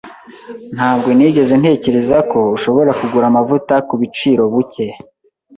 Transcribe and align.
Ntabwo 0.75 1.09
nigeze 1.17 1.53
ntekereza 1.61 2.17
ko 2.31 2.39
ushobora 2.57 2.91
kugura 2.99 3.25
amavuta 3.31 3.73
kubiciro 3.89 4.41
buke. 4.53 4.85